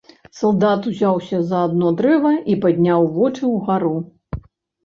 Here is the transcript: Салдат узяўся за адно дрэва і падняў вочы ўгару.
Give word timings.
Салдат 0.37 0.87
узяўся 0.91 1.41
за 1.51 1.59
адно 1.67 1.91
дрэва 1.99 2.31
і 2.55 2.57
падняў 2.65 3.07
вочы 3.19 3.43
ўгару. 3.55 3.93